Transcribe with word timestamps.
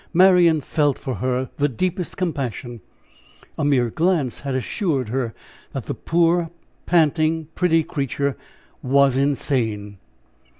Marian 0.15 0.61
felt 0.61 0.97
for 0.97 1.17
her 1.17 1.51
the 1.57 1.69
deepest 1.69 2.17
compassion; 2.17 2.81
a 3.55 3.63
mere 3.63 3.91
glance 3.91 4.39
had 4.39 4.55
assured 4.55 5.09
her 5.09 5.31
that 5.73 5.85
the 5.85 5.93
poor, 5.93 6.49
panting, 6.87 7.49
pretty 7.53 7.83
creature 7.83 8.35
was 8.81 9.15
insane. 9.15 9.99